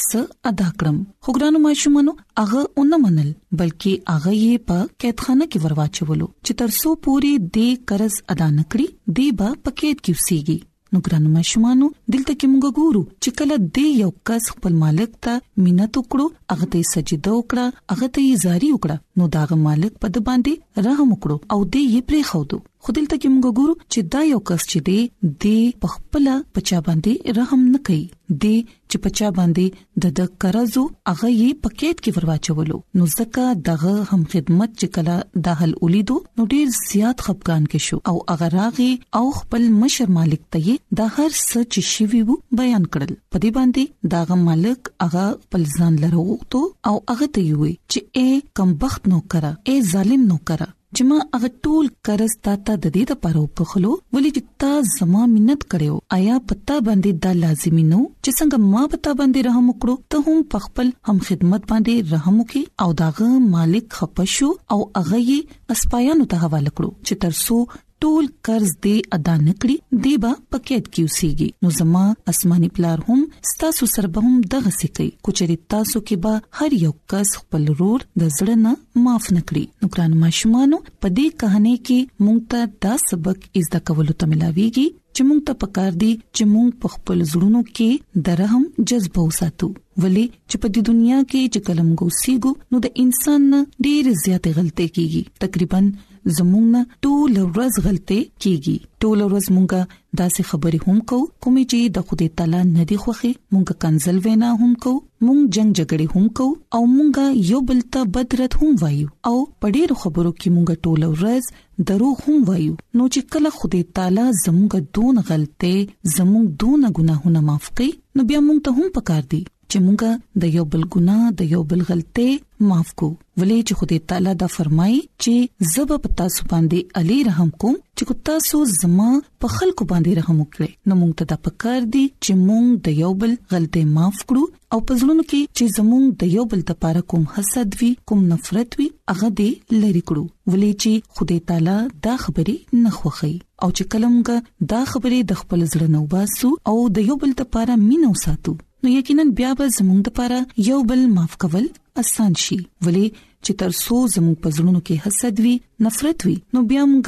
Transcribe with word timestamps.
ادا 0.52 0.68
کړم 0.78 0.96
خو 1.26 1.34
ګرانو 1.38 1.60
ماشومانو 1.66 2.14
هغه 2.42 2.62
اونم 2.84 3.04
منل 3.08 3.28
بلکې 3.28 4.14
هغه 4.14 4.32
یې 4.38 4.64
په 4.72 4.88
قیدخانه 5.04 5.48
کې 5.52 5.62
ورواچولو 5.66 6.30
چې 6.46 6.58
ترسو 6.62 6.94
پوری 7.08 7.34
د 7.58 7.68
قرض 7.92 8.18
ادا 8.36 8.48
نکړي 8.56 8.88
دی 9.20 9.28
با 9.42 9.50
پکېټ 9.54 10.08
کې 10.08 10.18
وسیږي 10.18 10.58
نو 10.96 11.02
ګرانو 11.08 11.34
ماشومانو 11.38 11.92
دلته 12.16 12.38
کې 12.38 12.52
موږ 12.56 12.82
ګورو 12.82 13.04
چې 13.24 13.38
کله 13.38 13.62
د 13.78 13.94
یو 14.04 14.12
کس 14.32 14.50
خپل 14.56 14.80
مالک 14.86 15.18
ته 15.28 15.66
مینت 15.68 16.02
وکړو 16.02 16.28
هغه 16.56 16.72
ته 16.74 16.90
سجده 16.94 17.38
وکړه 17.40 17.84
هغه 17.94 18.08
ته 18.08 18.28
یې 18.28 18.46
زاری 18.46 18.74
وکړه 18.76 19.22
نو 19.22 19.30
داغه 19.38 19.62
مالک 19.68 20.02
په 20.06 20.14
د 20.18 20.26
باندې 20.32 20.90
رحم 20.90 21.12
وکړو 21.12 21.38
او 21.54 21.60
دی 21.64 21.86
یې 21.88 22.08
پرې 22.10 22.32
خوړو 22.32 22.60
خدل 22.86 23.06
ته 23.12 23.18
کوم 23.22 23.38
ګورو 23.44 23.74
چې 23.78 24.02
دا 24.16 24.20
یو 24.26 24.40
کس 24.48 24.66
چې 24.72 24.80
دی 24.88 25.30
د 25.46 25.62
پخپل 25.86 26.28
پچا 26.58 26.82
باندې 26.88 27.32
رحم 27.38 27.62
نه 27.76 27.80
کوي 27.88 28.02
د 28.44 28.44
چې 28.66 29.02
پچا 29.06 29.30
باندې 29.38 30.04
د 30.06 30.12
د 30.20 30.28
قرضو 30.46 30.84
هغه 31.12 31.30
یې 31.38 31.56
پکیټ 31.64 31.98
کې 32.02 32.14
ورواچولو 32.18 32.78
نو 33.00 33.08
ځکه 33.14 33.56
دغه 33.72 33.96
هم 34.12 34.22
خدمت 34.36 34.78
چې 34.82 34.92
کله 34.98 35.16
د 35.50 35.58
حل 35.64 35.74
اولیدو 35.88 36.20
نو 36.38 36.48
ډیر 36.54 36.78
زیات 36.82 37.26
خپګان 37.30 37.66
کې 37.72 37.88
شو 37.88 38.00
او 38.12 38.16
هغه 38.34 38.52
راغي 38.58 38.88
او 39.22 39.24
خپل 39.40 39.68
مشر 39.82 40.14
مالک 40.22 40.46
ته 40.58 40.78
د 41.02 41.12
هر 41.18 41.34
څه 41.34 41.68
چې 41.68 41.92
شی 41.94 42.22
وو 42.32 42.38
بیان 42.64 42.88
کړل 42.96 43.18
په 43.36 43.46
دې 43.46 43.60
باندې 43.60 44.16
دغه 44.16 44.40
مالک 44.46 44.94
هغه 45.08 45.26
خپل 45.46 45.68
ځان 45.78 46.00
لروغتو 46.08 46.64
او 46.92 46.96
هغه 47.02 47.34
ته 47.40 47.62
وی 47.68 47.76
چې 47.82 48.24
اے 48.24 48.42
کمبخت 48.62 49.12
نو 49.16 49.24
کرا 49.38 49.54
اے 49.72 49.82
ظالم 49.96 50.32
نو 50.34 50.42
کرا 50.54 50.74
چې 50.98 51.06
ما 51.10 51.18
هغه 51.36 51.50
ټول 51.68 51.88
قرض 52.08 52.34
تاته 52.48 52.74
د 52.84 52.92
دې 52.96 53.04
لپاره 53.16 53.38
وکړلو 53.42 53.92
ولې 54.14 54.30
چې 54.36 54.42
تا 54.62 54.72
زما 55.00 55.22
مننت 55.34 55.62
کړو 55.74 55.96
آیا 56.18 56.36
پتا 56.52 56.76
باندې 56.88 57.12
دا 57.26 57.32
لازمی 57.42 57.84
نو 57.92 58.00
چې 58.24 58.32
څنګه 58.40 58.58
ما 58.74 58.84
پتا 58.94 59.12
باندې 59.20 59.40
رحم 59.48 59.66
وکړو 59.70 59.94
ته 60.12 60.18
هم 60.26 60.38
پخپل 60.56 60.88
هم 61.10 61.18
خدمت 61.30 61.62
باندې 61.72 61.96
رحم 62.16 62.36
وکي 62.44 62.64
او 62.86 62.88
داغه 63.02 63.30
مالک 63.56 63.86
خپشو 64.02 64.50
او 64.72 64.80
هغه 64.98 65.20
یې 65.30 65.40
اسپایانو 65.76 66.30
ته 66.36 66.44
حواله 66.46 66.72
کړو 66.78 66.90
چې 67.06 67.16
ترسو 67.26 67.56
ټول 68.06 68.26
قرض 68.48 68.72
دې 68.86 68.96
ادا 69.16 69.34
نکړي 69.50 69.76
دی 70.04 70.10
به 70.24 70.32
پکېټ 70.56 70.84
کې 70.94 71.02
وسیږي 71.08 71.50
نو 71.62 71.70
زما 71.78 72.04
اسماني 72.32 72.70
پلار 72.80 73.00
هم 73.08 73.22
ستاسو 73.52 73.84
سربهم 73.94 74.36
دغه 74.54 74.72
سکی 74.80 75.06
کوچري 75.30 75.56
تاسو 75.76 76.02
کې 76.08 76.16
به 76.28 76.34
هر 76.60 76.72
یو 76.84 76.92
کس 77.14 77.32
خپل 77.40 77.64
رور 77.80 78.06
د 78.24 78.34
زړه 78.38 78.62
نه 78.68 78.74
معاف 79.08 79.30
نکړي 79.38 79.64
نو 79.82 79.90
ګران 79.96 80.16
ماشومانو 80.26 80.80
په 81.02 81.14
دې 81.18 81.28
કહانه 81.44 81.74
کې 81.88 82.06
مونږ 82.26 82.40
ته 82.52 82.70
دا 82.88 82.94
سبق 83.08 83.50
از 83.64 83.72
د 83.78 83.86
کولو 83.88 84.18
ته 84.20 84.32
ملاويږي 84.34 84.88
چې 85.16 85.22
مونږ 85.30 85.40
ته 85.52 85.64
پکار 85.68 85.92
دي 86.08 86.12
چې 86.36 86.44
مونږ 86.54 86.70
په 86.86 86.96
خپل 86.98 87.18
زړونو 87.36 87.62
کې 87.76 88.26
درهم 88.32 88.70
جذبو 88.90 89.26
ساتو 89.44 89.72
ولی 89.80 90.32
چې 90.32 90.66
په 90.66 90.78
دې 90.78 90.96
دنیا 90.96 91.20
کې 91.32 91.42
چې 91.54 91.68
کلم 91.68 91.90
ګوسیګو 92.02 92.52
نو 92.74 92.86
د 92.90 92.98
انسان 93.06 93.50
ډېر 93.54 94.20
زیاتې 94.26 94.60
غلطۍ 94.60 94.88
کیږي 94.98 95.42
تقریبا 95.46 95.86
زمونږ 96.34 96.66
نه 96.76 96.82
ټول 97.06 97.34
ورځ 97.56 97.74
غلطي 97.88 98.18
کیږي 98.44 98.78
ټول 99.02 99.20
ورځ 99.30 99.46
مونږه 99.56 99.82
داسې 100.22 100.42
خبرې 100.52 100.80
هم 100.86 101.00
کو 101.12 101.20
کومې 101.44 101.64
چې 101.72 101.80
د 101.98 102.08
خدای 102.12 102.30
تعالی 102.42 102.62
نه 102.76 102.84
دی 102.92 102.98
خوخي 103.04 103.32
مونږه 103.54 103.74
کنزل 103.86 104.18
وینا 104.28 104.50
هم 104.62 104.72
کو 104.86 104.94
مونږ 105.26 105.42
جنگ 105.58 105.72
جګړې 105.80 106.08
هم 106.14 106.26
کو 106.38 106.48
او 106.78 106.82
مونږه 106.96 107.26
یو 107.52 107.62
بل 107.72 107.80
ته 107.98 108.12
بدرت 108.18 108.54
هم 108.62 108.72
وایو 108.84 109.12
او 109.28 109.36
پډېر 109.62 109.90
خبرو 110.06 110.32
کې 110.40 110.50
مونږه 110.58 110.86
ټول 110.86 111.02
ورځ 111.10 111.90
درو 111.90 112.10
هم 112.24 112.36
وایو 112.50 112.74
نو 112.98 113.08
چې 113.14 113.22
کله 113.36 113.50
خدای 113.60 113.84
تعالی 114.00 114.28
زمونږه 114.46 114.80
دون 115.00 115.24
غلطي 115.32 115.76
زمونږ 116.18 116.46
دون 116.66 116.82
ګناهونه 116.98 117.40
معاف 117.52 117.70
کړي 117.78 117.92
نو 118.16 118.28
بیا 118.32 118.40
مونږ 118.48 118.60
ته 118.70 118.80
هم 118.80 118.88
پکار 119.00 119.24
دی 119.36 119.42
چې 119.72 119.78
مونږه 119.86 120.12
د 120.44 120.52
یو 120.58 120.66
بل 120.74 120.84
ګناه 120.96 121.24
د 121.40 121.42
یو 121.54 121.62
بل 121.70 121.82
غلطي 121.90 122.28
معاف 122.68 122.90
کو 123.02 123.08
ولې 123.40 123.58
چې 123.68 123.74
خدای 123.80 123.98
تعالی 124.12 124.34
دا 124.42 124.48
فرمایي 124.56 124.98
چې 125.24 125.72
زب 125.76 125.90
په 126.04 126.10
تاسو 126.20 126.42
باندې 126.52 126.80
علي 127.02 127.18
رحم 127.30 127.50
کوم 127.64 127.76
چې 127.98 128.18
تاسو 128.30 128.60
زما 128.82 129.08
په 129.46 129.56
خلکو 129.56 129.84
باندې 129.92 130.12
رحم 130.20 130.38
وکړي 130.42 130.70
نو 130.92 130.98
مونږ 131.00 131.14
ته 131.18 131.24
دا 131.32 131.38
پکار 131.48 131.80
دي 131.96 132.04
چې 132.24 132.32
مونږ 132.48 132.66
د 132.90 133.00
یو 133.06 133.12
بل 133.24 133.34
غلطي 133.56 133.84
معاف 133.96 134.18
کړو 134.28 134.44
او 134.74 134.80
پزلونو 134.92 135.24
کې 135.30 135.42
چې 135.58 135.66
زمونږ 135.78 136.06
د 136.22 136.36
یو 136.36 136.44
بل 136.54 136.62
لپاره 136.74 137.02
کوم 137.14 137.24
حسد 137.38 137.70
وي 137.82 137.92
کوم 138.12 138.22
نفرت 138.34 138.80
وي 138.82 138.88
هغه 139.14 139.30
دې 139.40 139.82
لری 139.82 140.04
کړو 140.08 140.24
ولې 140.52 140.72
چې 140.86 141.20
خدای 141.20 141.42
تعالی 141.50 141.78
دا 142.08 142.16
خبري 142.28 142.58
نه 142.84 142.90
خوخي 143.00 143.34
او 143.64 143.70
چې 143.78 143.92
کلمګه 143.96 144.70
دا 144.76 144.82
خبري 144.94 145.20
د 145.34 145.42
خپل 145.44 145.60
ځړ 145.72 145.84
نو 145.98 146.02
باسو 146.16 146.50
او 146.74 146.78
د 147.00 147.08
یو 147.12 147.20
بل 147.26 147.32
لپاره 147.44 147.80
مينو 147.88 148.14
ساتو 148.28 148.56
نو 148.86 148.92
یقینا 148.92 149.24
بیا 149.38 149.52
به 149.60 149.66
زموږ 149.78 150.00
لپاره 150.08 150.40
یو 150.70 150.80
بل 150.90 151.00
معاف 151.16 151.32
کول 151.44 151.66
اسان 152.02 152.34
شي 152.44 152.58
ولی 152.88 153.06
چې 153.46 153.52
تر 153.62 153.72
څو 153.84 153.96
زموږ 154.16 154.36
په 154.44 154.50
زړونو 154.58 154.80
کې 154.86 154.96
حسد 155.06 155.36
وي 155.46 155.54
نفرت 155.86 156.20
وي 156.26 156.36
نو 156.58 156.64
بیا 156.72 156.84
موږ 156.92 157.08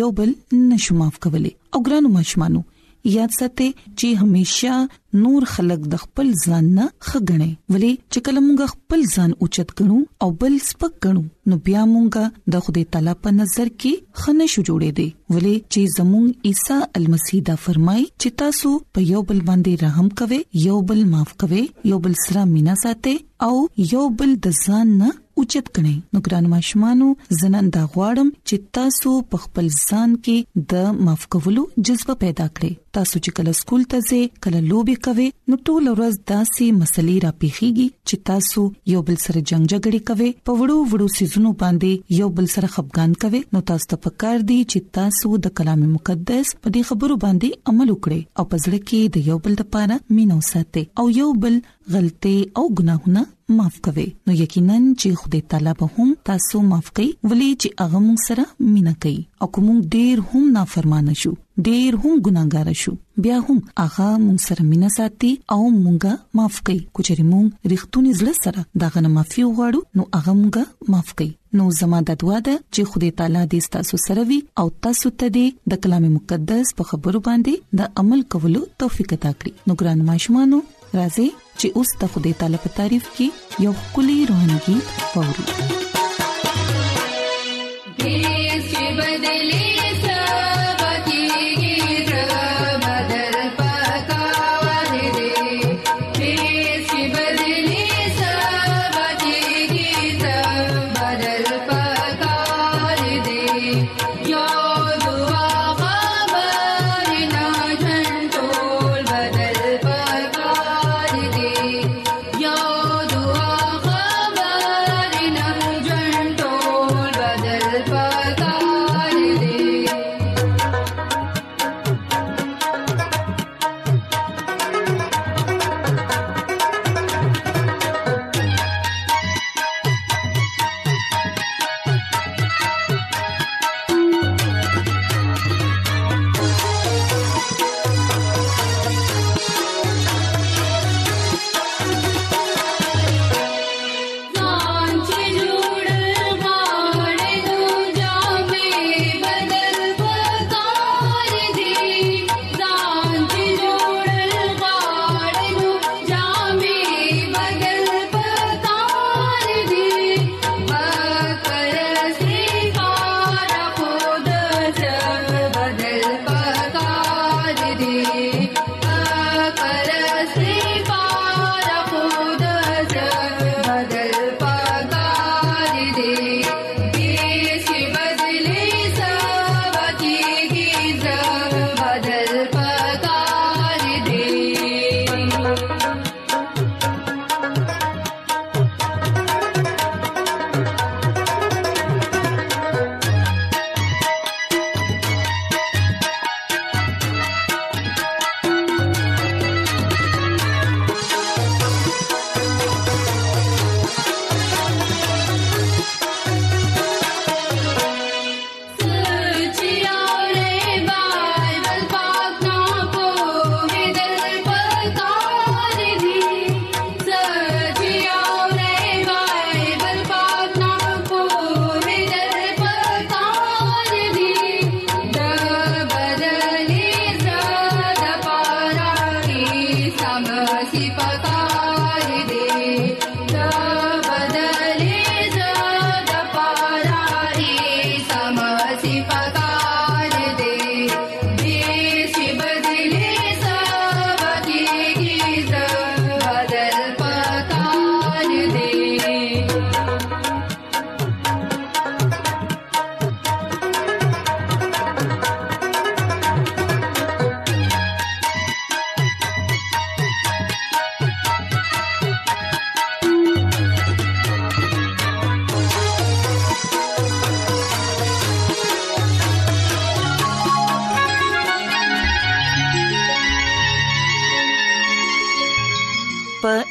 یو 0.00 0.08
بل 0.20 0.30
نشو 0.70 0.92
معاف 1.00 1.16
کولای 1.26 1.52
او 1.74 1.78
ګرانو 1.88 2.08
مشمانو 2.18 2.60
یاد 3.04 3.30
ساتئ 3.38 3.68
چې 3.98 4.06
همیشه 4.20 4.74
نور 5.22 5.42
خلق 5.52 5.80
د 5.92 6.00
خپل 6.02 6.28
ځان 6.46 6.64
نه 6.76 6.84
خګنې 7.08 7.50
ولی 7.76 7.90
چې 8.12 8.18
کله 8.28 8.40
مونږ 8.46 8.60
خپل 8.72 9.00
ځان 9.14 9.30
اوچت 9.44 9.68
کړو 9.80 9.98
او 10.24 10.28
بل 10.42 10.54
سپک 10.68 10.92
کړو 11.06 11.22
نو 11.52 11.56
بیا 11.68 11.82
مونږ 11.92 12.08
د 12.54 12.64
خدای 12.66 12.84
تعالی 12.96 13.12
په 13.26 13.36
نظر 13.38 13.68
کې 13.80 13.92
خنه 14.24 14.46
شو 14.54 14.60
جوړې 14.68 14.90
دي 14.98 15.08
ولی 15.36 15.54
چې 15.72 15.80
زمونږ 15.96 16.26
عیسی 16.46 16.78
المسیح 17.00 17.40
دا 17.52 17.56
فرمای 17.68 18.02
چې 18.20 18.28
تاسو 18.44 18.70
په 18.98 19.08
یو 19.12 19.20
بل 19.30 19.40
باندې 19.48 19.72
رحم 19.84 20.08
کوئ 20.18 20.40
یو 20.66 20.80
بل 20.90 21.00
معاف 21.14 21.34
کوئ 21.44 21.62
یو 21.92 21.98
بل 22.08 22.14
سره 22.26 22.44
مینا 22.56 22.74
ساتئ 22.82 23.16
او 23.48 23.54
یو 23.94 24.08
بل 24.22 24.30
د 24.44 24.46
ځان 24.66 24.86
نه 25.00 25.08
اوچت 25.40 25.68
کړئ 25.76 25.90
نو 26.14 26.20
ګران 26.28 26.46
ماشومانو 26.52 27.06
زنن 27.40 27.66
دا 27.74 27.80
غواړم 27.96 28.30
چې 28.30 28.70
تاسو 28.78 29.10
په 29.34 29.40
خپل 29.42 29.68
ځان 29.80 30.14
کې 30.24 30.62
د 30.72 30.94
معاف 31.08 31.26
کولو 31.34 31.62
جذبه 31.88 32.16
پیدا 32.22 32.46
کړئ 32.54 32.70
تاسو 32.98 33.20
چې 33.26 33.34
کله 33.36 33.52
سکول 33.58 33.84
ته 33.94 34.00
ځئ 34.08 34.24
کله 34.46 34.62
لوبي 34.70 34.96
کوئ 35.08 35.28
نو 35.52 35.58
ټول 35.68 35.90
ورځ 35.92 36.18
داسې 36.32 36.74
مسلې 36.80 37.16
را 37.26 37.30
پیخيږي 37.44 37.86
چې 38.08 38.24
تاسو 38.32 38.64
یو 38.94 39.04
بل 39.12 39.20
سره 39.26 39.44
جنگ 39.52 39.70
جګړې 39.74 40.10
کوئ 40.10 40.34
په 40.52 40.58
وړو 40.62 40.78
وړو 40.94 41.08
سيزونو 41.20 41.54
باندې 41.62 42.18
یو 42.22 42.32
بل 42.42 42.50
سره 42.58 42.72
خپګان 42.76 43.14
کوئ 43.28 43.42
نو 43.56 43.64
تاسو 43.72 43.90
ته 43.96 44.02
پکار 44.10 44.44
دي 44.52 44.58
چې 44.66 44.94
تاسو 45.00 45.34
د 45.48 45.54
کلام 45.62 45.88
مقدس 45.94 46.54
په 46.66 46.76
دې 46.76 46.92
خبرو 46.92 47.20
باندې 47.28 47.72
عمل 47.72 47.94
وکړئ 47.96 48.42
او 48.42 48.50
پزړه 48.50 48.92
کې 48.92 49.16
د 49.18 49.30
یو 49.32 49.38
بل 49.46 49.56
لپاره 49.64 50.20
مينو 50.20 50.42
ساتئ 50.52 50.86
او 51.02 51.08
یو 51.22 51.32
بل 51.46 51.64
غلطي 51.96 52.38
او 52.38 52.70
ګناهونه 52.70 53.28
معاف 53.56 53.78
کوي 53.86 54.04
نو 54.26 54.32
یقینا 54.34 54.74
چې 55.00 55.14
خدای 55.20 55.40
تعالی 55.52 55.72
به 55.82 55.86
هم 55.94 56.08
تاسو 56.28 56.58
معاف 56.72 56.88
کوي 56.98 57.06
ولی 57.30 57.46
چې 57.62 57.68
هغه 57.80 58.00
مون 58.08 58.16
سره 58.26 58.44
مینا 58.72 58.92
کوي 59.04 59.12
او 59.46 59.48
کوم 59.58 59.68
ډیر 59.94 60.16
هم 60.30 60.42
نافرمانه 60.56 61.14
شو 61.22 61.32
ډیر 61.70 61.92
هم 62.02 62.12
ګناګار 62.26 62.74
شو 62.82 62.92
بیا 63.28 63.36
هم 63.46 63.58
هغه 63.82 64.08
مون 64.26 64.36
سره 64.48 64.62
مینا 64.74 64.88
ساتي 64.98 65.30
او 65.58 65.60
مونږه 65.62 66.42
معاف 66.42 66.60
کوي 66.68 66.78
کچري 67.00 67.22
مون 67.32 67.46
رښتونی 67.72 68.12
زله 68.22 68.32
سره 68.44 68.64
دا 68.82 68.88
غنه 68.96 69.08
معافي 69.16 69.44
وغواړو 69.44 69.82
نو 70.02 70.10
هغه 70.20 70.32
مونږه 70.44 70.90
معاف 70.96 71.14
کوي 71.18 71.32
نو 71.60 71.70
زما 71.82 72.00
د 72.08 72.20
دعا 72.24 72.38
ده 72.46 72.58
چې 72.74 72.92
خدای 72.94 73.10
تعالی 73.22 73.42
دې 73.52 73.72
تاسو 73.78 74.02
سره 74.08 74.28
وي 74.32 74.40
او 74.60 74.66
تاسو 74.88 75.14
ته 75.20 75.32
دې 75.36 75.74
د 75.74 75.82
کلام 75.86 76.10
مقدس 76.18 76.76
په 76.78 76.92
خبرو 76.94 77.24
باندې 77.28 77.78
د 77.82 77.94
عمل 78.04 78.26
کولو 78.36 78.62
توفیق 78.84 79.14
عطا 79.18 79.34
کړي 79.38 79.72
نو 79.72 79.78
ګران 79.82 80.08
ماشومانو 80.12 80.62
راځي 80.96 81.28
چې 81.60 81.66
اوس 81.78 81.90
د 82.00 82.02
خدای 82.14 82.32
تعالی 82.40 82.58
په 82.64 82.70
تعریف 82.78 83.04
کې 83.18 83.26
یو 83.66 83.72
کلی 83.98 84.18
روحاني 84.32 84.58
गीत 84.66 84.86
اورو 85.20 85.44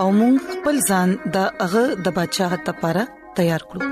او 0.00 0.06
موږ 0.18 0.34
خپل 0.52 0.76
ځان 0.90 1.10
د 1.34 1.42
هغه 1.62 1.80
د 2.04 2.12
بچاغت 2.18 2.68
لپاره 2.70 3.00
تیار 3.38 3.62
کړو 3.70 3.88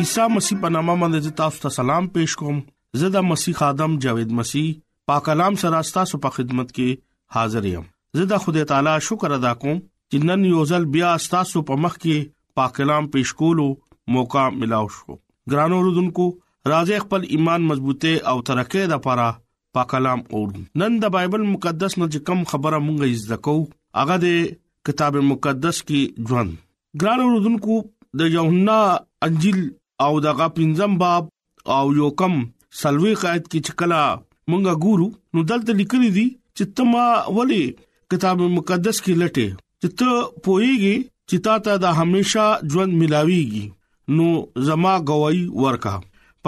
عیسی 0.00 0.24
مسیح 0.36 0.56
په 0.64 0.70
نامه 0.76 0.94
باندې 1.02 1.36
تاسو 1.40 1.62
ته 1.64 1.72
سلام 1.76 2.08
پېښ 2.16 2.40
کوم 2.40 2.58
زه 3.02 3.10
د 3.18 3.26
مسیح 3.28 3.60
ادم 3.68 3.94
جاوید 4.06 4.34
مسیح 4.40 4.66
پاک 5.12 5.24
کلام 5.28 5.58
سره 5.64 5.82
تاسو 5.98 6.20
په 6.24 6.36
خدمت 6.38 6.72
کې 6.72 7.04
حاضر 7.36 7.70
یم 7.74 7.86
زه 8.20 8.28
د 8.34 8.42
خدای 8.46 8.66
تعالی 8.72 8.96
شکر 9.10 9.36
ادا 9.38 9.54
کوم 9.66 9.78
چې 9.78 10.26
نن 10.30 10.44
یو 10.50 10.66
ځل 10.72 10.90
بیا 10.98 11.14
تاسو 11.36 11.64
په 11.72 11.82
مخ 11.86 11.98
کې 12.00 12.32
پاک 12.62 12.76
کلام 12.80 13.10
پېښ 13.16 13.42
کولو 13.42 13.68
موقع 14.18 14.46
ملو 14.60 14.82
شو 14.98 15.18
ګرانو 15.54 15.80
رودونکو 15.88 16.28
راځي 16.74 17.02
خپل 17.06 17.30
ایمان 17.38 17.70
مضبوطه 17.72 18.18
او 18.34 18.38
ترقه 18.50 18.86
لپاره 18.96 19.30
پاک 19.76 19.88
کلام 19.92 20.20
اورو 20.34 20.60
نن 20.80 20.94
د 21.00 21.08
بایبل 21.14 21.42
مقدس 21.46 21.94
نه 22.02 22.18
کم 22.28 22.44
خبره 22.52 22.76
مونږه 22.84 23.16
زده 23.22 23.36
کو 23.48 23.52
هغه 24.02 24.14
د 24.22 24.28
کتاب 24.88 25.16
مقدس 25.30 25.80
کې 25.88 26.30
ژوند 26.30 26.54
ګران 27.02 27.22
اوردونکو 27.24 27.76
د 28.20 28.30
یوحنا 28.36 28.76
انجیل 29.26 29.58
او 30.06 30.08
دغه 30.28 30.46
پنځم 30.60 30.94
باب 31.02 31.28
او 31.76 31.82
یو 31.98 32.08
کم 32.22 32.38
سلوي 32.84 33.12
قائد 33.24 33.44
کې 33.48 33.68
چکلا 33.70 34.00
مونږه 34.52 34.80
ګورو 34.86 35.10
نو 35.34 35.44
دلته 35.52 35.76
لیکلي 35.82 36.10
دي 36.16 36.24
چې 36.30 36.80
تما 36.80 37.04
ولي 37.40 37.60
کتاب 38.14 38.42
مقدس 38.56 39.02
کې 39.08 39.24
لټه 39.24 39.60
چې 39.60 39.96
ته 39.98 40.16
پويږي 40.46 40.96
چې 41.04 41.46
تا 41.50 41.58
ته 41.68 41.84
د 41.86 42.00
هميشه 42.00 42.48
ژوند 42.72 43.00
ملاويږي 43.02 44.18
نو 44.18 44.32
زما 44.70 44.96
غوي 45.12 45.46
ورکا 45.66 45.96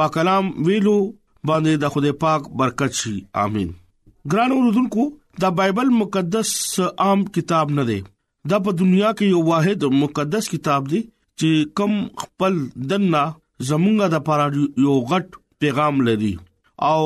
پاک 0.00 0.18
کلام 0.18 0.50
ویلو 0.70 0.98
باندې 1.46 1.72
د 1.82 1.90
خدای 1.94 2.12
پاک 2.24 2.42
برکت 2.60 2.92
شي 3.00 3.14
امين 3.44 3.68
ګران 4.32 4.50
اوردونکو 4.54 5.02
دا 5.42 5.48
بایبل 5.58 5.88
مقدس 6.00 6.50
عام 7.04 7.20
کتاب 7.36 7.66
نه 7.78 7.84
دی 7.90 8.00
دا 8.52 8.58
په 8.66 8.70
دنیا 8.80 9.10
کې 9.18 9.26
یو 9.34 9.40
واحد 9.50 9.80
مقدس 10.04 10.44
کتاب 10.54 10.82
دی 10.90 11.00
چې 11.40 11.50
کم 11.80 11.92
خپل 12.22 12.54
دنا 12.92 13.24
زمونږه 13.68 14.06
د 14.14 14.24
پاره 14.28 14.46
یو 14.86 14.94
غټ 15.12 15.38
پیغام 15.64 15.94
لري 16.08 16.34
او 16.92 17.02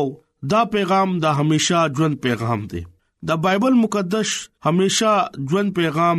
دا 0.55 0.63
پیغام 0.75 1.09
دا 1.25 1.31
همیشا 1.41 1.81
ژوند 1.99 2.17
پیغام 2.25 2.61
دی 2.73 2.83
دا 3.29 3.35
بایبل 3.45 3.75
مقدس 3.83 4.31
همیشا 4.69 5.13
ژوند 5.53 5.71
پیغام 5.81 6.19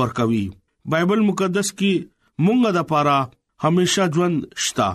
ورکوي 0.00 0.44
بایبل 0.92 1.20
مقدس 1.30 1.68
کې 1.78 1.92
مونږه 2.46 2.70
د 2.78 2.88
پاره 2.92 3.18
همیشا 3.64 4.04
ژوند 4.16 4.36
شتا 4.66 4.88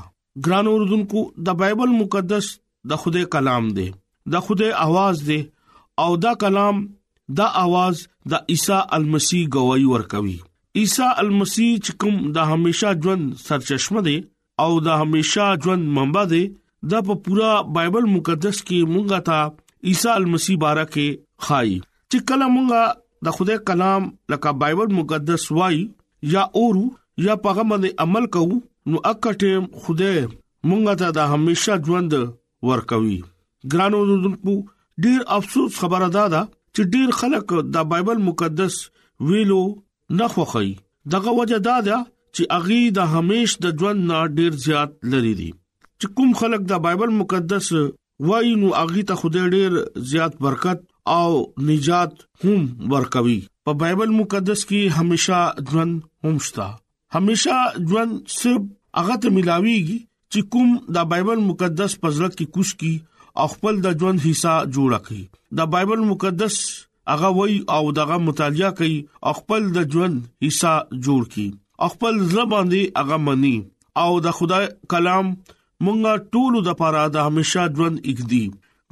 ګران 0.46 0.68
اوردونکو 0.72 1.22
د 1.48 1.60
بایبل 1.62 1.90
مقدس 2.02 2.48
د 2.92 3.02
خوده 3.04 3.22
کلام 3.36 3.66
دی 3.80 3.88
د 4.36 4.46
خوده 4.48 4.68
आवाज 4.86 5.18
دی 5.30 5.40
او 6.06 6.10
دا 6.26 6.32
کلام 6.44 6.78
دا 7.40 7.48
आवाज 7.64 7.96
د 8.34 8.52
عیسی 8.54 8.78
المسی 8.98 9.42
گواہی 9.56 9.86
ورکوي 9.94 10.38
عیسی 10.82 11.08
المسی 11.24 11.68
چې 11.86 11.92
کوم 12.04 12.16
د 12.38 12.52
همیشا 12.52 12.92
ژوند 13.06 13.24
سرچشمه 13.48 14.02
دی 14.10 14.18
او 14.66 14.70
د 14.88 15.04
همیشا 15.04 15.48
ژوند 15.66 15.84
منبع 15.98 16.24
دی 16.36 16.44
دا 16.94 17.00
په 17.10 17.14
پورا 17.28 17.52
بایبل 17.78 18.06
مقدس 18.16 18.58
کې 18.64 18.96
مونږه 18.96 19.28
تا 19.32 19.40
عیسی 19.92 20.10
المسی 20.18 20.56
بارکه 20.66 21.08
خای 21.48 21.74
چې 21.82 22.30
کله 22.32 22.46
مونږه 22.56 23.28
د 23.28 23.38
خوده 23.38 23.58
کلام 23.70 24.10
لکه 24.34 24.58
بایبل 24.64 24.94
مقدس 25.02 25.50
وای 25.60 25.84
یا 26.36 26.42
اورو 26.62 26.84
یا 27.28 27.36
پیغام 27.46 27.70
باندې 27.72 28.06
عمل 28.06 28.26
کوو 28.36 28.60
نو 28.92 28.98
اکټه 29.12 29.84
خدای 29.84 30.14
مونږ 30.70 30.84
ته 31.02 31.08
د 31.18 31.30
همیشه 31.32 31.74
ژوند 31.88 32.14
ورکوي 32.70 33.18
ګرانو 33.74 34.00
دونکو 34.24 34.54
ډیر 35.06 35.20
افسوس 35.38 35.74
خبره 35.82 36.08
ده 36.16 36.24
دا 36.34 36.42
چې 36.76 36.92
ډیر 36.94 37.10
خلک 37.20 37.54
د 37.76 37.88
بایبل 37.92 38.24
مقدس 38.30 38.78
ویلو 39.30 39.60
نه 40.22 40.28
خوخي 40.36 40.72
دغه 41.16 41.34
وجه 41.40 41.60
دا 41.68 41.78
ده 41.90 41.98
چې 42.06 42.50
اغي 42.58 42.80
د 42.98 43.14
همیش 43.16 43.56
د 43.68 43.76
ژوند 43.82 44.06
نه 44.12 44.24
ډیر 44.40 44.58
زیات 44.66 44.98
لري 45.14 45.34
دي 45.44 45.50
چې 46.02 46.16
کوم 46.20 46.34
خلک 46.42 46.66
د 46.72 46.84
بایبل 46.88 47.14
مقدس 47.22 47.70
وایي 48.32 48.56
نو 48.64 48.74
اغي 48.84 49.06
ته 49.12 49.22
خدای 49.24 49.54
ډیر 49.56 49.78
زیات 50.14 50.34
برکت 50.48 50.80
او 51.20 51.32
نجات 51.72 52.20
هم 52.46 52.66
ورکوي 52.96 53.40
په 53.70 53.78
بایبل 53.86 54.16
مقدس 54.20 54.66
کې 54.70 55.00
همیشه 55.00 55.70
ژوند 55.72 56.28
همشتا 56.28 56.68
همیشه 57.18 57.60
ژوند 57.92 58.20
صرف 58.40 58.68
هغه 58.98 59.16
ته 59.24 59.28
ملاويږي 59.36 59.98
چې 60.34 60.42
کوم 60.54 60.70
د 60.96 61.10
بایبل 61.14 61.40
مقدس 61.48 61.92
پزړه 62.04 62.30
کې 62.38 62.46
کوش 62.54 62.70
کی 62.82 62.94
او 63.42 63.48
خپل 63.54 63.82
د 63.86 63.98
ژوند 64.00 64.20
حصہ 64.28 64.54
جوړ 64.76 64.92
کړي 65.08 65.58
د 65.58 65.70
بایبل 65.76 66.06
مقدس 66.12 66.58
هغه 67.14 67.30
وای 67.38 67.58
او 67.76 67.84
دغه 68.00 68.18
مطالعه 68.30 68.72
کوي 68.80 68.96
خپل 69.40 69.70
د 69.78 69.88
ژوند 69.94 70.18
حصہ 70.48 70.74
جوړ 71.06 71.22
کړي 71.34 71.50
خپل 71.94 72.20
زبان 72.34 72.72
دی 72.72 72.82
هغه 73.00 73.18
منی 73.28 73.56
او 74.04 74.10
د 74.28 74.38
خدای 74.40 74.68
کلام 74.96 75.32
مونږه 75.34 76.28
ټول 76.34 76.60
د 76.68 76.78
پاره 76.84 77.06
د 77.16 77.28
همیشا 77.30 77.64
ژوند 77.80 78.04
اخدي 78.14 78.44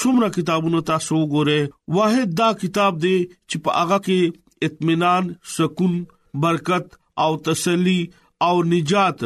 څومره 0.00 0.28
کتابونه 0.36 0.80
تاسو 0.90 1.14
وګوره 1.20 1.58
واحد 1.96 2.32
دا 2.40 2.48
کتاب 2.62 3.00
دی 3.04 3.14
چې 3.50 3.56
په 3.66 3.78
هغه 3.80 3.98
کې 4.08 4.68
اطمینان 4.68 5.30
سکون 5.54 5.94
برکت 6.44 6.86
او 7.24 7.30
تسلی 7.48 7.98
او 8.48 8.54
نجات 8.74 9.24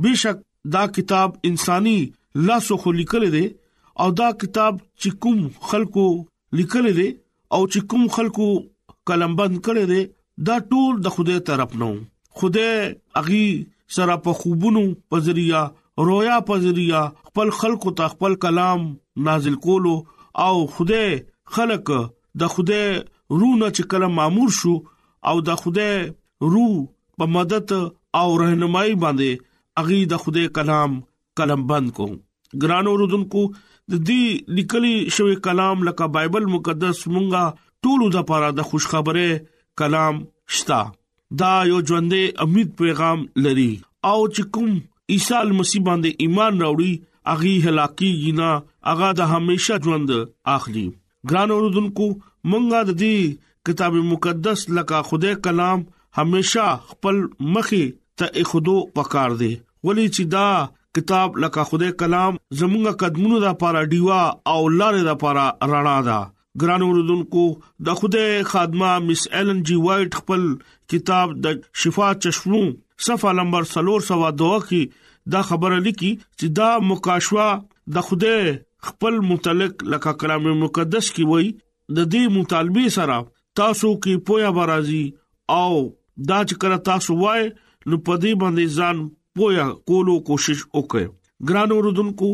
بشک 0.08 0.38
دا 0.78 0.84
کتاب 0.98 1.32
انساني 1.52 1.98
لاسو 2.50 2.78
خو 2.84 2.92
لیکل 3.00 3.26
دی 3.38 3.46
او 4.02 4.10
دا 4.20 4.28
کتاب 4.42 4.74
چې 5.02 5.10
کوم 5.22 5.40
خلکو 5.70 6.06
لیکل 6.58 6.86
دي 6.98 7.10
او 7.56 7.62
چې 7.72 7.80
کوم 7.90 8.04
خلکو 8.16 8.48
قلمبند 9.08 9.56
کړي 9.68 9.86
دي 9.92 10.02
دا 10.48 10.56
ټول 10.70 10.94
د 11.06 11.16
خوده 11.16 11.36
طرف 11.50 11.70
نو 11.82 11.90
خوده 12.42 12.70
اغي 13.22 13.46
سره 13.98 14.16
په 14.28 14.32
خوبونو 14.40 14.84
په 15.10 15.18
ذریعہ 15.28 15.62
رویا 16.10 16.38
په 16.50 16.56
ذریعہ 16.66 17.04
خپل 17.28 17.48
خلکو 17.60 17.90
ته 18.02 18.06
خپل 18.16 18.34
کلام 18.48 18.82
نازل 19.30 19.56
کولو 19.68 19.96
او 20.48 20.54
خوده 20.78 21.04
خلق 21.58 21.92
د 22.44 22.54
خوده 22.56 22.82
روح 23.40 23.54
نه 23.62 23.68
چې 23.76 23.84
کلم 23.96 24.14
مامور 24.24 24.50
شو 24.62 24.74
او 25.32 25.36
د 25.52 25.60
خوده 25.64 25.90
روح 26.56 26.74
په 27.22 27.26
مدد 27.38 27.68
او 28.20 28.28
رهنمایي 28.44 28.96
باندې 29.08 29.50
اغي 29.86 30.02
د 30.14 30.24
خوده 30.26 30.50
کلام 30.62 31.00
قلم 31.42 31.68
بند 31.74 31.94
کوم 32.00 32.18
ګران 32.62 32.88
اوردونکو 32.92 33.42
د 33.52 33.94
دې 34.10 34.24
لیکلي 34.58 34.96
شوی 35.18 35.36
کلام 35.48 35.78
لکه 35.90 36.06
بایبل 36.18 36.46
مقدس 36.56 36.98
مونږه 37.14 37.88
ټولو 37.88 38.10
د 38.16 38.28
پاره 38.32 38.50
د 38.58 38.68
خوشخبری 38.72 39.30
کلام 39.82 40.20
شتا 40.58 40.82
دا 41.42 41.54
یو 41.70 41.80
ژوندې 41.80 42.44
امید 42.48 42.74
پیغام 42.82 43.26
لري 43.46 43.72
او 44.10 44.18
چې 44.36 44.54
کوم 44.58 44.72
عیسی 45.16 45.40
مسیح 45.62 45.82
باندې 45.88 46.28
ایمان 46.28 46.62
راوړي 46.66 47.10
اغي 47.34 47.54
هلاکی 47.66 48.12
جنا 48.24 48.52
اغا 48.94 49.10
د 49.20 49.34
همیشه 49.34 49.80
ژوند 49.88 50.14
اخلي 50.56 50.86
ګران 51.32 51.50
اوردونکو 51.58 52.08
مونږه 52.14 52.88
د 52.92 52.98
دې 53.02 53.44
کتاب 53.70 54.00
مقدس 54.14 54.66
لکه 54.78 55.04
خدای 55.10 55.36
کلام 55.50 55.84
همیشه 56.22 56.68
خپل 56.94 57.22
مخې 57.26 58.00
ته 58.22 58.46
اخدو 58.46 58.76
پکار 58.98 59.36
دی 59.44 59.52
ولی 59.90 60.08
چې 60.08 60.26
دا 60.34 60.46
کتاب 60.96 61.38
لکه 61.44 61.64
خدای 61.70 61.92
کلام 62.00 62.36
زموږه 62.60 62.92
قدمونو 63.04 63.38
د 63.44 63.48
پاره 63.62 63.82
ډیوا 63.92 64.22
او 64.54 64.60
لارې 64.80 65.02
د 65.08 65.12
پاره 65.24 65.46
رڼا 65.74 65.94
ده 66.08 66.18
ګران 66.64 66.82
اوردونکو 66.88 67.44
د 67.88 67.96
خدای 68.02 68.34
خادمه 68.50 68.92
مس 69.06 69.24
ایلن 69.40 69.62
جی 69.70 69.78
وایټ 69.86 70.12
خپل 70.22 70.44
کتاب 70.94 71.34
د 71.46 71.58
شفا 71.84 72.10
چشمو 72.26 72.62
صفه 73.06 73.34
نمبر 73.40 73.68
302 73.72 74.52
کې 74.68 75.10
دا 75.38 75.42
خبره 75.50 75.80
لیکي 75.88 76.12
چې 76.20 76.54
دا 76.62 76.70
مکاشوا 76.92 77.48
د 77.98 78.06
خدای 78.12 78.54
خپل 78.92 79.20
متعلق 79.32 79.84
لکه 79.96 80.14
کلام 80.26 80.48
مقدس 80.64 81.12
کې 81.18 81.32
وای 81.32 81.50
د 81.56 82.12
دې 82.12 82.38
مطالبه 82.38 82.94
سره 83.00 83.18
تاسو 83.64 83.92
کې 84.06 84.30
پویا 84.30 84.54
برازي 84.62 85.02
او 85.58 85.76
دا 86.30 86.40
چې 86.46 86.64
کړه 86.64 86.88
تاسو 86.92 87.20
وای 87.26 87.44
نو 87.50 88.02
پدې 88.06 88.42
باندې 88.44 88.80
ځان 88.80 89.04
پویا 89.38 89.68
کولو 89.88 90.16
کوشش 90.28 90.60
وکړ 90.76 91.04
ګران 91.50 91.70
اوردونکو 91.76 92.30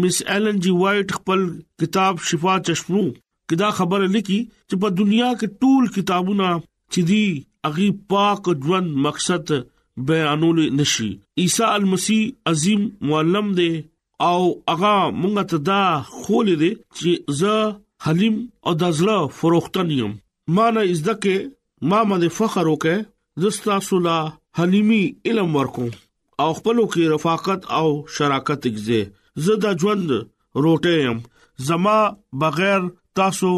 مس 0.00 0.16
ایلن 0.34 0.56
جی 0.64 0.70
وایټ 0.82 1.08
خپل 1.18 1.40
کتاب 1.80 2.14
شفا 2.30 2.54
چشمو 2.66 3.02
کدا 3.52 3.68
خبر 3.78 4.00
لیکي 4.14 4.38
چې 4.68 4.74
په 4.84 4.88
دنیا 5.00 5.30
کې 5.38 5.48
ټول 5.64 5.90
کتابونه 5.96 6.50
چې 6.92 7.00
دي 7.08 7.24
اغي 7.70 7.88
پاک 8.14 8.40
ژوند 8.66 8.88
مقصد 9.06 9.52
بیانول 10.10 10.60
نشي 10.80 11.08
عیسی 11.44 11.62
المسیح 11.70 12.22
عظیم 12.52 12.86
معلم 13.10 13.50
دی 13.58 13.68
او 14.28 14.38
اغا 14.74 14.94
مونږ 15.08 15.50
ته 15.52 15.62
دا 15.70 15.82
خول 16.12 16.52
دی 16.62 16.70
چې 16.76 17.38
زه 17.42 17.56
حلیم 18.06 18.40
او 18.68 18.76
دزلا 18.84 19.18
فروختن 19.42 19.90
یم 19.98 20.16
مانه 20.56 20.88
ازدکه 20.94 21.90
ما 21.92 22.02
مده 22.14 22.32
فخر 22.40 22.72
وکه 22.74 22.96
زستا 23.46 23.78
صلا 23.90 24.18
حلیمی 24.62 25.04
علم 25.30 25.54
ورکوم 25.60 25.94
او 26.42 26.50
خپلو 26.58 26.84
کې 26.92 27.06
رفاقت 27.14 27.60
او 27.80 27.88
شراکت 28.16 28.66
کې 28.74 29.00
زه 29.46 29.54
د 29.64 29.80
ژوند 29.82 30.08
روټه 30.64 30.94
يم 31.02 31.18
زما 31.68 31.96
بغیر 32.42 32.80
تاسو 33.20 33.50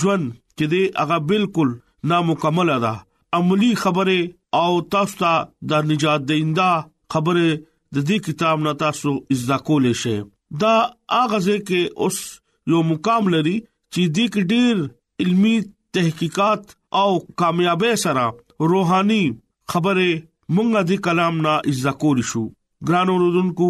ژوند 0.00 0.26
کې 0.56 0.66
دی 0.72 0.82
هغه 1.02 1.18
بالکل 1.30 1.68
نامکمل 2.12 2.70
ده 2.84 2.92
عملی 3.38 3.72
خبره 3.84 4.18
او 4.62 4.70
تاسو 4.94 5.16
ته 5.22 5.32
د 5.70 5.88
نجات 5.90 6.26
دیندا 6.32 6.70
خبره 7.14 7.48
د 7.94 7.96
دې 8.08 8.18
کتاب 8.26 8.64
نه 8.66 8.74
تاسو 8.84 9.10
عزت 9.36 9.64
کولې 9.68 9.94
شئ 10.02 10.18
دا 10.62 10.74
هغه 11.18 11.38
ځکه 11.48 12.06
اوس 12.06 12.18
یو 12.72 12.82
مقام 12.92 13.32
لري 13.36 13.56
چې 13.62 14.02
د 14.18 14.48
ډیر 14.52 14.84
علمی 15.26 15.56
تحقیقات 15.96 16.62
او 17.02 17.10
کامیابی 17.42 17.94
سره 18.04 18.24
روحاني 18.72 19.22
خبره 19.72 20.10
مونږه 20.56 20.80
دې 20.88 20.96
کلام 21.06 21.34
نه 21.44 21.52
اجزا 21.70 21.92
کول 22.02 22.18
شو 22.30 22.42
ګرانو 22.88 23.14
رودونکو 23.22 23.68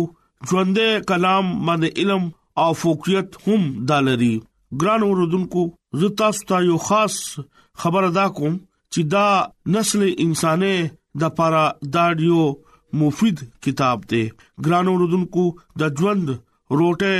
ژوندې 0.48 0.88
کلام 1.10 1.46
باندې 1.66 1.88
علم 2.00 2.22
او 2.62 2.70
فوقیت 2.80 3.28
هم 3.44 3.62
دالري 3.88 4.34
ګرانو 4.80 5.08
رودونکو 5.20 5.62
زه 6.00 6.08
تاسو 6.20 6.46
ته 6.48 6.56
یو 6.68 6.76
خاص 6.88 7.16
خبر 7.80 8.02
ادا 8.10 8.26
کوم 8.36 8.54
چې 8.92 9.00
دا 9.14 9.26
نسل 9.74 10.00
انسانې 10.24 10.76
د 11.20 11.22
پارا 11.36 11.64
داډیو 11.94 12.42
مفید 13.00 13.38
کتاب 13.64 13.98
دی 14.10 14.24
ګرانو 14.64 14.92
رودونکو 15.02 15.44
د 15.80 15.82
ژوند 16.00 16.26
روټه 16.78 17.16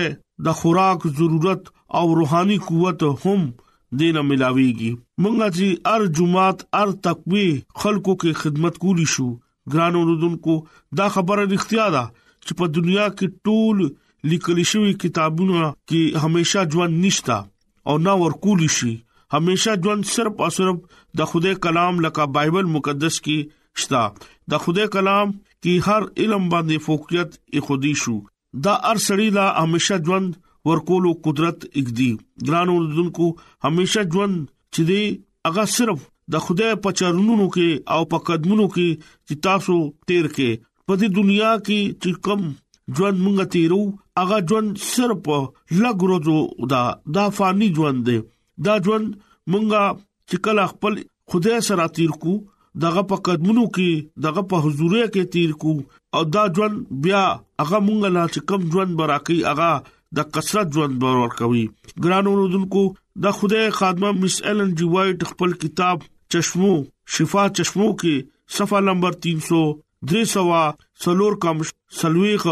د 0.46 0.56
خوراک 0.60 1.00
ضرورت 1.18 1.62
او 1.98 2.06
روحاني 2.20 2.58
قوت 2.68 3.00
هم 3.24 3.40
دینه 3.98 4.20
ملاويږي 4.30 4.92
مونږه 5.22 5.46
چې 5.56 5.66
ار 5.94 6.02
جمعات 6.16 6.58
ار 6.80 6.88
تقوی 7.06 7.48
خلکو 7.80 8.12
کې 8.20 8.30
خدمت 8.42 8.74
کولی 8.84 9.08
شو 9.14 9.28
ګران 9.72 9.94
اوردونکو 10.00 10.54
دا 11.00 11.06
خبره 11.16 11.42
اړتیا 11.48 11.86
ده 11.96 12.04
چې 12.46 12.58
په 12.60 12.68
دنیا 12.76 13.06
کې 13.18 13.44
ټول 13.48 13.82
لیکل 14.32 14.60
شوی 14.72 14.94
کتابونه 15.02 15.66
کې 15.92 16.24
هميشه 16.24 16.62
ژوند 16.76 16.98
نشتا 17.06 17.38
او 17.90 17.96
نه 18.06 18.14
ورکول 18.24 18.64
شي 18.78 18.92
هميشه 19.36 19.74
ژوند 19.86 20.08
صرف 20.14 20.40
او 20.46 20.50
صرف 20.58 20.98
د 21.20 21.30
خدای 21.34 21.58
کلام 21.68 22.00
لکه 22.08 22.30
بایبل 22.38 22.70
مقدس 22.78 23.20
کې 23.28 23.84
شتا 23.84 24.02
د 24.52 24.64
خدای 24.66 24.88
کلام 24.96 25.34
کې 25.38 25.88
هر 25.88 26.08
علم 26.24 26.48
باندې 26.52 26.86
فوقیت 26.88 27.38
اخودي 27.60 27.92
شو 28.04 28.16
دا 28.68 28.76
ارسړی 28.92 29.40
لا 29.40 29.48
هميشه 29.50 30.00
ژوند 30.10 30.36
ورکولو 30.70 31.12
قدرت 31.26 31.64
اګدي 31.72 32.12
ګران 32.48 32.72
اوردونکو 32.76 33.28
هميشه 33.66 34.08
ژوند 34.16 34.40
چې 34.76 34.88
دی 34.92 35.02
هغه 35.48 35.66
صرف 35.76 36.06
د 36.32 36.40
خدای 36.44 36.72
په 36.84 36.90
چرونو 36.98 37.46
کې 37.56 37.70
او 37.94 38.00
په 38.12 38.18
قدمونو 38.28 38.66
کې 38.76 38.88
چې 39.26 39.34
تاسو 39.46 39.76
تیر 40.10 40.26
کې 40.36 40.50
په 40.86 40.94
دې 41.00 41.08
دنیا 41.18 41.52
کې 41.66 41.80
چې 42.02 42.14
کم 42.26 42.42
ژوند 42.96 43.16
مونږ 43.24 43.50
تیرو 43.54 43.80
هغه 44.20 44.38
ژوند 44.48 44.72
صرف 44.90 45.22
لګروځو 45.84 46.38
دا 46.72 46.82
دا 47.16 47.24
فانی 47.38 47.68
ژوند 47.78 48.00
دی 48.08 48.18
دا 48.66 48.74
ژوند 48.84 49.06
مونږه 49.52 49.82
چې 50.28 50.36
کله 50.44 50.62
خپل 50.72 50.94
خدای 51.30 51.58
سره 51.68 51.86
تیر 51.98 52.10
کو 52.22 52.34
دغه 52.84 53.02
په 53.10 53.24
قدمونو 53.28 53.64
کې 53.76 53.90
دغه 54.26 54.42
په 54.52 54.64
حضور 54.66 54.94
کې 54.96 55.30
تیر 55.36 55.52
کو 55.62 55.74
او 56.16 56.22
دا 56.36 56.44
ژوند 56.56 56.76
بیا 57.06 57.22
هغه 57.62 57.78
مونږه 57.88 58.14
لا 58.16 58.24
چې 58.34 58.40
کم 58.52 58.68
ژوند 58.74 59.00
براکې 59.00 59.48
هغه 59.52 59.96
د 60.16 60.28
کثرت 60.36 60.68
ژوند 60.76 60.94
برور 61.06 61.32
کوي 61.40 61.64
ګرانو 62.04 62.36
رودونکو 62.42 62.84
د 63.24 63.34
خدای 63.40 63.66
خادمه 63.80 64.12
مس 64.20 64.38
ایلن 64.50 64.70
جی 64.80 64.86
وایټ 64.94 65.30
خپل 65.32 65.56
کتاب 65.64 66.06
چشمو 66.32 66.70
شفا 67.14 67.44
چشمو 67.56 67.92
کې 68.02 68.56
صفه 68.56 68.80
نمبر 68.88 69.14
300 69.26 69.60
درې 70.10 70.24
سوا 70.34 70.62
سلور 71.04 71.36
کم 71.44 71.62
سلويخ 72.00 72.44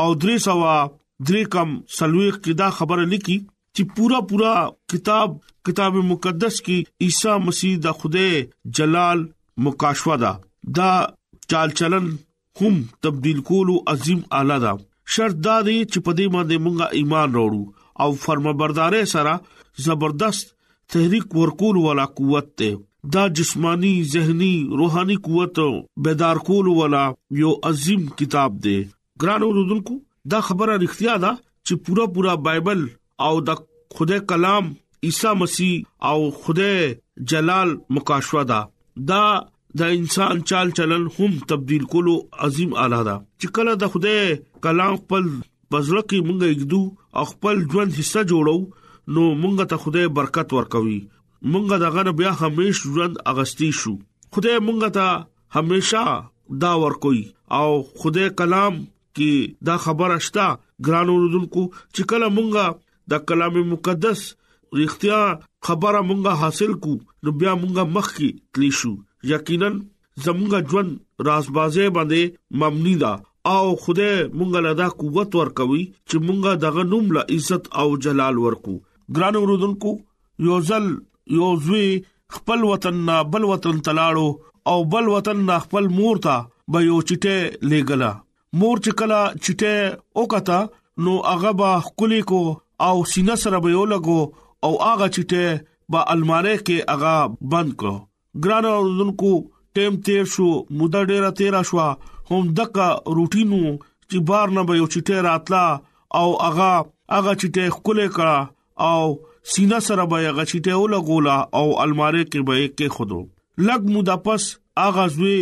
او 0.00 0.08
درې 0.22 0.36
سوا 0.46 0.76
درې 1.28 1.42
کم 1.54 1.74
سلويخ 1.98 2.38
کې 2.44 2.52
دا 2.62 2.68
خبره 2.78 3.04
لیکي 3.12 3.36
چې 3.76 3.82
پورا 3.96 4.20
پورا 4.32 4.54
کتاب 4.92 5.36
کتاب 5.68 6.00
مقدس 6.14 6.54
کې 6.66 7.06
عیسی 7.06 7.34
مسیح 7.46 7.74
د 7.86 7.96
خوده 8.00 8.42
جلال 8.78 9.18
مکاشوه 9.68 10.16
دا 10.24 10.32
دا 10.78 10.90
چال 11.50 11.68
چلن 11.82 12.06
هم 12.60 12.74
تبديل 13.06 13.38
کولو 13.50 13.76
عظیم 13.94 14.20
اعلی 14.38 14.58
دا 14.66 14.72
شرط 15.16 15.36
دا 15.46 15.54
دی 15.66 15.78
چې 15.90 15.98
په 16.06 16.12
دې 16.18 16.26
باندې 16.34 16.56
مونږه 16.66 16.92
ایمان 16.98 17.28
وروړو 17.36 17.88
او 18.02 18.08
فرمبردارې 18.26 19.16
سره 19.16 19.88
زبردست 19.88 20.56
تحریک 20.94 21.34
ورکول 21.42 21.76
ولا 21.88 22.04
قوت 22.20 22.48
ته 22.60 22.78
دا 23.12 23.26
جسمانی 23.28 24.02
زهنی 24.04 24.66
روحاني 24.76 25.14
قوت 25.16 25.58
بیدار 25.96 26.36
کول 26.36 26.66
ولا 26.66 27.12
یو 27.40 27.54
عظیم 27.68 28.06
کتاب 28.18 28.58
دی 28.64 28.84
ګران 29.22 29.42
اوردونکو 29.42 29.92
دا 30.30 30.40
خبره 30.48 30.74
اړتیا 30.78 31.14
ده 31.24 31.30
چې 31.66 31.74
پورا 31.86 32.06
پورا 32.16 32.34
بایبل 32.48 32.80
او 33.26 33.32
د 33.48 33.62
خدای 33.98 34.20
کلام 34.32 34.72
عیسی 35.08 35.32
مسیح 35.36 36.08
او 36.10 36.30
خدای 36.44 36.94
جلال 37.32 37.68
مکاشوا 37.98 38.42
ده 38.50 38.60
دا 39.10 39.22
د 39.78 39.96
انسان 39.98 40.42
چال 40.52 40.70
چلن 40.80 41.04
هم 41.18 41.30
تبديل 41.52 41.84
کولو 41.94 42.14
عظیم 42.48 42.74
اعلی 42.74 43.00
ده 43.08 43.14
چې 43.40 43.54
کله 43.58 43.74
د 43.82 43.92
خدای 43.94 44.36
کلام 44.68 44.96
خپل 45.02 45.24
بزړه 45.72 46.02
کې 46.10 46.28
مونږ 46.28 46.52
یکدو 46.52 46.82
خپل 47.32 47.64
ژوند 47.72 47.98
حصہ 48.00 48.26
جوړو 48.32 49.08
نو 49.14 49.22
مونږ 49.42 49.70
ته 49.72 49.84
خدای 49.86 50.08
برکت 50.20 50.54
ورکوي 50.58 50.98
مونږه 51.48 51.76
دغه 51.84 52.02
نه 52.06 52.12
بیا 52.18 52.30
همیش 52.42 52.76
ژوند 52.94 53.14
اغستی 53.30 53.68
شو 53.80 53.94
خدای 54.32 54.58
مونږه 54.66 54.88
ته 54.96 55.06
همیشا 55.56 56.04
دا 56.62 56.72
ور 56.82 56.94
کوي 57.04 57.22
او 57.58 57.68
خدای 58.00 58.28
کلام 58.40 58.74
کې 59.16 59.32
دا 59.68 59.76
خبر 59.84 60.10
اشتا 60.18 60.46
ګران 60.86 61.08
اوردونکو 61.12 61.62
چې 61.94 62.02
کله 62.10 62.26
مونږه 62.36 62.66
د 63.10 63.24
کلام 63.28 63.54
مقدس 63.72 64.20
رښتیا 64.80 65.20
خبره 65.68 66.00
مونږه 66.08 66.32
حاصل 66.42 66.72
کو 66.84 66.92
نو 67.22 67.30
بیا 67.38 67.52
مونږه 67.62 67.84
مخ 67.94 68.06
کې 68.18 68.28
تلی 68.52 68.70
شو 68.80 68.92
یقینا 69.32 69.70
زمونږه 70.26 70.60
ژوند 70.70 70.92
رازبازه 71.28 71.86
باندې 71.96 72.22
مبني 72.60 72.94
دا 73.02 73.12
او 73.54 73.64
خدای 73.84 74.14
مونږه 74.38 74.58
لدا 74.66 74.86
قوت 75.00 75.30
ورکوي 75.36 75.82
چې 76.08 76.16
مونږه 76.26 76.52
دغه 76.64 76.82
نوم 76.92 77.06
له 77.16 77.20
عزت 77.34 77.64
او 77.82 77.88
جلال 78.04 78.38
ورکو 78.46 78.74
ګران 79.16 79.34
اوردونکو 79.40 79.92
یوزل 80.46 80.86
یو 81.36 81.48
زوی 81.64 81.88
خپل 82.36 82.60
وطن 82.70 82.96
نه 83.08 83.16
بل 83.32 83.44
وطن 83.50 83.76
تلاړو 83.86 84.28
او 84.70 84.78
بل 84.94 85.04
وطن 85.14 85.38
نه 85.48 85.56
خپل 85.64 85.84
مور 85.98 86.18
ته 86.26 86.36
به 86.74 86.80
یو 86.88 86.98
چټه 87.08 87.70
لګلا 87.72 88.08
مور 88.62 88.82
چې 88.84 88.98
کلا 89.00 89.20
چټه 89.44 90.20
وکتا 90.22 90.58
نو 91.04 91.14
هغه 91.30 91.52
با 91.60 91.68
خولي 91.86 92.20
کو 92.30 92.40
او 92.86 92.94
سینه 93.12 93.36
سره 93.44 93.60
به 93.66 93.74
یو 93.76 93.84
لګو 93.92 94.20
او 94.66 94.72
هغه 94.86 95.08
چټه 95.14 95.62
با 95.96 96.04
الماره 96.14 96.56
کې 96.66 96.92
هغه 96.92 97.48
بند 97.54 97.76
کو 97.84 97.94
ګران 98.46 98.68
اوردونکو 98.72 99.32
ټیم 99.78 100.00
تیر 100.08 100.30
شو 100.34 100.48
مودا 100.80 101.02
ډیره 101.12 101.30
تیر 101.42 101.60
شو 101.70 101.84
هم 102.30 102.42
دغه 102.62 102.88
روټینو 103.18 103.62
چې 103.74 104.26
بار 104.32 104.56
نه 104.58 104.66
به 104.70 104.80
یو 104.80 104.90
چټه 104.96 105.26
راتلا 105.30 105.64
او 106.22 106.28
هغه 106.46 106.70
هغه 107.16 107.36
چټه 107.40 107.76
خولې 107.76 108.16
کړه 108.18 108.38
او 108.90 109.04
سینا 109.48 109.78
سره 109.86 110.04
به 110.10 110.16
هغه 110.28 110.44
چټه 110.50 110.74
ولغولا 110.82 111.36
او 111.60 111.66
الماره 111.82 112.24
کې 112.32 112.42
به 112.48 112.68
کې 112.76 112.96
خودو 112.96 113.20
لګ 113.68 113.82
مودا 113.94 114.16
پس 114.26 114.48
اغازوي 114.88 115.40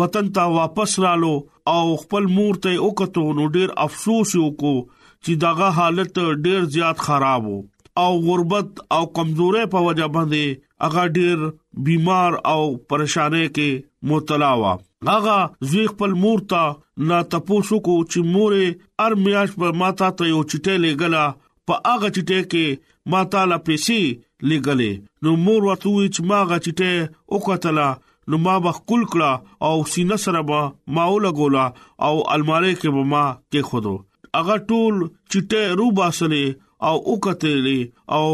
وطن 0.00 0.30
ته 0.38 0.44
واپس 0.56 0.98
رالو 1.04 1.34
او 1.72 1.82
خپل 2.02 2.26
مور 2.38 2.58
ته 2.66 2.74
وکړو 2.86 3.26
نو 3.38 3.46
ډیر 3.56 3.72
افسوس 3.84 4.32
وکړو 4.40 4.76
چې 5.24 5.40
داغه 5.44 5.68
حالت 5.78 6.18
ډیر 6.48 6.66
زیات 6.76 7.04
خراب 7.08 7.48
وو 7.50 7.60
او 8.04 8.08
غربت 8.26 8.80
او 8.96 9.02
کمزورې 9.18 9.70
په 9.76 9.84
وجه 9.88 10.10
باندې 10.16 10.58
هغه 10.86 11.04
ډیر 11.18 11.46
بیمار 11.90 12.38
او 12.54 12.60
پریشانې 12.90 13.54
کې 13.58 14.10
مبتلا 14.10 14.52
و 14.62 14.74
هغه 15.12 15.38
زوی 15.70 15.86
خپل 15.94 16.18
مور 16.26 16.44
ته 16.54 17.08
نا 17.12 17.16
تپوسو 17.36 17.78
کو 17.88 17.96
چې 18.10 18.30
مورې 18.36 19.06
ارمیاش 19.06 19.56
په 19.62 19.78
ماتا 19.84 20.10
ته 20.20 20.30
یو 20.34 20.42
چټه 20.52 20.84
لګلا 20.86 21.24
په 21.68 21.74
هغه 21.92 22.08
چټه 22.16 22.40
کې 22.52 22.66
ما 23.12 23.20
تعالی 23.34 23.56
پیسې 23.66 24.02
لګلې 24.50 24.90
نو 25.24 25.30
مور 25.44 25.60
ورته 25.68 26.02
چې 26.14 26.20
ما 26.30 26.38
هغه 26.42 26.58
چټه 26.64 26.92
وکټلا 27.36 27.86
نو 28.28 28.36
ما 28.44 28.54
به 28.66 28.72
کل 28.90 29.02
کړه 29.12 29.32
او 29.66 29.74
سینه 29.94 30.18
سره 30.26 30.40
به 30.48 30.60
ما 30.98 31.04
ولګولا 31.14 31.66
او 32.08 32.12
الماری 32.36 32.72
کې 32.80 32.88
به 32.94 33.02
ما 33.14 33.24
کې 33.50 33.60
خودو 33.70 33.96
هغه 34.40 34.56
ټول 34.70 34.94
چټه 35.30 35.62
روباسلې 35.78 36.46
او 36.88 36.94
وکټلې 37.12 37.80
او 38.18 38.26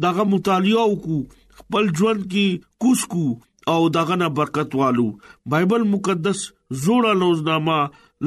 دغه 0.07 0.27
مطالعه 0.35 0.85
وکړو 0.93 1.21
خپل 1.61 1.91
ژوند 1.99 2.25
کې 2.33 2.69
کوس 2.85 3.05
کو 3.15 3.27
او 3.73 3.79
دغه 3.99 4.21
نه 4.23 4.31
برکت 4.41 4.77
والو 4.83 5.09
بایبل 5.55 5.87
مقدس 5.95 6.45
زوړه 6.85 7.13
لوزنامه 7.23 7.81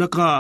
لکه 0.04 0.32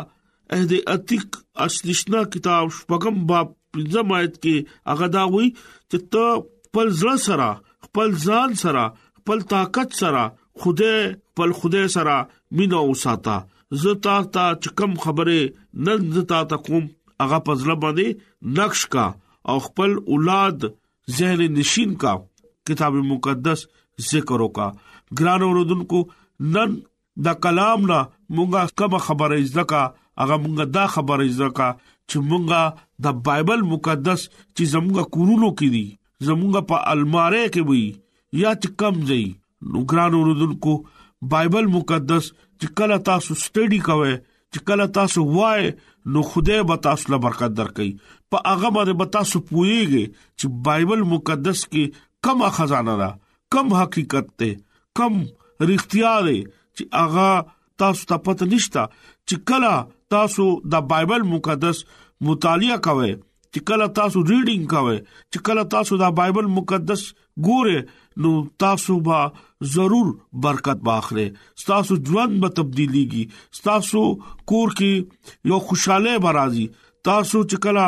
عہد 0.55 0.73
عتیق 0.95 1.39
اصلشنا 1.67 2.23
کتاب 2.35 2.73
شپږم 2.79 3.17
باب 3.31 3.47
پنځم 3.75 4.17
آیت 4.19 4.35
کې 4.43 4.81
هغه 4.93 5.11
دا 5.17 5.25
وایي 5.35 5.49
چې 5.57 6.11
ته 6.15 6.37
خپل 6.67 6.93
ځل 7.03 7.17
سره 7.29 7.49
خپل 7.87 8.15
ځان 8.27 8.55
سره 8.61 8.83
خپل 9.25 9.39
طاقت 9.49 9.93
سره 9.99 10.23
خوده 10.61 10.97
خپل 11.33 11.51
خوده 11.59 11.87
سره 11.87 12.27
مينو 12.57 12.81
وساته 12.91 13.37
زه 13.81 13.95
تا 13.95 14.23
ته 14.23 14.43
چکم 14.61 14.93
خبره 15.03 15.53
نن 15.73 16.11
زه 16.13 16.21
تا 16.23 16.43
ته 16.51 16.57
کوم 16.65 16.89
هغه 17.21 17.39
پزله 17.47 17.75
باندې 17.75 18.15
نقش 18.59 18.85
کا 18.95 19.05
او 19.49 19.57
خپل 19.67 19.91
اولاد 20.07 20.59
ذهن 21.17 21.41
نشین 21.53 21.95
کا 22.03 22.13
کتاب 22.67 22.93
مقدس 23.11 23.65
ذکر 24.11 24.41
وکا 24.41 24.67
ګران 25.19 25.41
اوردونکو 25.47 26.03
نن 26.55 26.77
دا 27.25 27.33
کلام 27.33 27.91
نه 27.91 27.99
مونږه 28.35 28.69
کوم 28.77 28.97
خبره 28.97 29.41
ځکه 29.57 29.81
هغه 30.21 30.37
مونږه 30.43 30.65
دا 30.75 30.85
خبره 30.95 31.27
ځکه 31.41 31.67
چې 32.09 32.17
مونږه 32.29 32.63
د 33.03 33.07
بایبل 33.25 33.61
مقدس 33.75 34.29
چې 34.55 34.63
زمونږه 34.73 35.09
کورونو 35.15 35.49
کې 35.59 35.67
دي 35.75 35.85
زمونږه 36.25 36.61
په 36.73 36.91
الماره 36.95 37.43
کې 37.53 37.69
وي 37.69 37.85
یا 38.41 38.51
چې 38.61 38.69
کم 38.81 38.95
ځي 39.09 39.19
نو 39.73 39.77
ګران 39.91 40.11
اوردونکو 40.19 40.71
بایبل 41.33 41.65
مقدس 41.77 42.25
چې 42.59 42.67
کله 42.79 42.95
تاسو 43.09 43.31
سټڈی 43.43 43.77
کوئ 43.87 44.15
چې 44.15 44.65
کله 44.69 44.85
تاسو 44.97 45.19
وای 45.37 45.61
نو 46.15 46.19
خدای 46.31 46.61
به 46.71 46.75
تاسو 46.87 47.13
له 47.13 47.19
برکت 47.25 47.51
درکړي 47.59 47.91
په 48.29 48.37
هغه 48.51 48.69
باندې 48.77 48.93
به 49.01 49.11
تاسو 49.17 49.41
پوهیږئ 49.49 50.05
چې 50.37 50.45
بایبل 50.67 51.01
مقدس 51.13 51.61
کې 51.71 52.01
کم 52.29 52.43
خزانه 52.57 52.95
ده 53.03 53.09
کم 53.57 53.73
حقیقت 53.81 54.29
ده 54.43 54.51
کم 55.01 55.13
رښتیا 55.71 56.13
ده 56.27 56.39
چې 56.45 57.03
هغه 57.03 57.29
تاسو 57.83 58.09
ته 58.11 58.23
پته 58.27 58.49
نشته 58.55 58.83
چې 58.97 59.45
کله 59.53 59.73
تاسو 60.15 60.49
د 60.75 60.87
بایبل 60.93 61.27
مقدس 61.35 61.83
مطالعه 62.31 62.83
کوئ 62.89 63.11
چې 63.55 63.61
کله 63.69 63.85
تاسو 63.97 64.21
ریډینګ 64.29 64.65
کوئ 64.71 64.95
چې 65.33 65.41
کله 65.49 65.63
تاسو 65.73 65.97
دا 65.99 66.07
بایبل 66.19 66.47
مقدس 66.55 67.03
ګوره 67.47 67.75
نو 68.23 68.31
تاسو 68.63 68.95
به 69.05 69.69
ضرور 69.75 70.09
برکت 70.45 70.81
باخره 70.87 71.23
تاسو 71.69 71.95
ژوند 72.09 72.39
به 72.45 72.49
تبدیلیږي 72.57 73.23
تاسو 73.67 74.01
کور 74.53 74.73
کې 74.79 75.51
یو 75.53 75.59
خوشاله 75.69 76.15
برازي 76.25 76.65
تاسو 77.09 77.43
چې 77.45 77.63
کله 77.67 77.85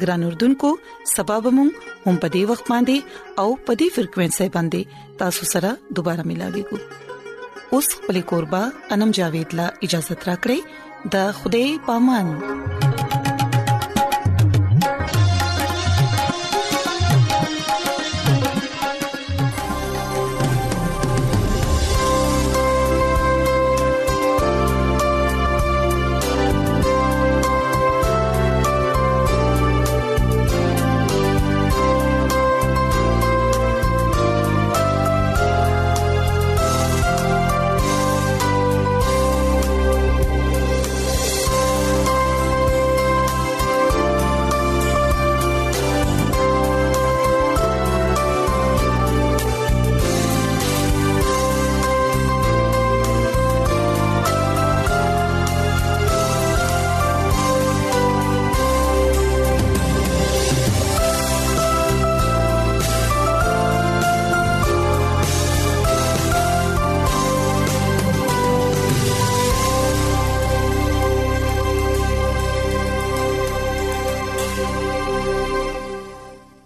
ګران 0.00 0.22
اردوونکو 0.24 0.70
سبب 1.14 1.42
مون 1.56 1.70
هم 2.06 2.14
په 2.24 2.28
دې 2.34 2.42
وخت 2.50 2.66
باندې 2.72 2.96
او 3.40 3.48
په 3.66 3.72
دې 3.80 3.86
فریکوينسي 3.96 4.48
باندې 4.58 4.80
تاسو 5.24 5.44
سره 5.54 5.70
دوپاره 5.98 6.22
ملاقات 6.30 6.80
اوس 7.74 7.88
په 8.06 8.10
لیکوربا 8.18 8.62
انم 8.96 9.10
جاوید 9.18 9.48
لا 9.60 9.66
اجازه 9.90 10.14
ترا 10.24 10.36
کړی 10.46 10.58
د 11.16 11.28
خوده 11.42 11.62
پامن 11.90 12.91